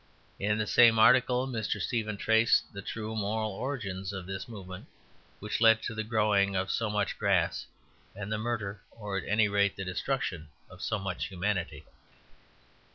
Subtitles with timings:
[0.39, 1.79] In the same article, Mr.
[1.79, 4.87] Stephen traced the true moral origins of this movement,
[5.39, 7.67] which led to the growing of so much grass
[8.15, 11.85] and the murder, or at any rate the destruction, of so much humanity.